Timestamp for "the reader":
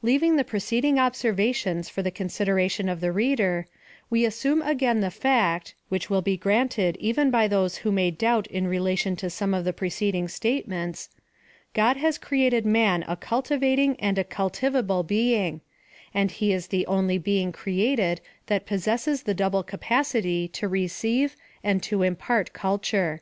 3.00-3.66